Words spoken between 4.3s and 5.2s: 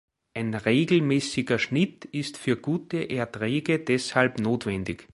notwendig.